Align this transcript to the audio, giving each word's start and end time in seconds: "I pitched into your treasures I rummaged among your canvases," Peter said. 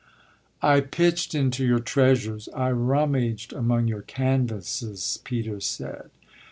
"I 0.63 0.79
pitched 0.79 1.35
into 1.35 1.63
your 1.63 1.77
treasures 1.77 2.49
I 2.55 2.71
rummaged 2.71 3.53
among 3.53 3.87
your 3.87 4.01
canvases," 4.01 5.19
Peter 5.23 5.59
said. 5.59 6.09